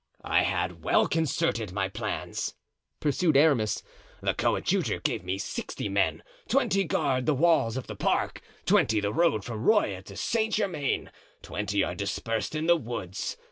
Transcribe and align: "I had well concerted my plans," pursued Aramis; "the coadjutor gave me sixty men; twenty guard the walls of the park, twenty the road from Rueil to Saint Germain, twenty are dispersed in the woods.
"I 0.25 0.41
had 0.41 0.83
well 0.83 1.07
concerted 1.07 1.71
my 1.73 1.87
plans," 1.87 2.55
pursued 2.99 3.37
Aramis; 3.37 3.83
"the 4.19 4.33
coadjutor 4.33 4.99
gave 4.99 5.23
me 5.23 5.37
sixty 5.37 5.89
men; 5.89 6.23
twenty 6.47 6.85
guard 6.85 7.27
the 7.27 7.35
walls 7.35 7.77
of 7.77 7.85
the 7.85 7.95
park, 7.95 8.41
twenty 8.65 8.99
the 8.99 9.13
road 9.13 9.45
from 9.45 9.63
Rueil 9.63 10.01
to 10.05 10.17
Saint 10.17 10.55
Germain, 10.55 11.11
twenty 11.43 11.83
are 11.83 11.93
dispersed 11.93 12.55
in 12.55 12.65
the 12.65 12.77
woods. 12.77 13.37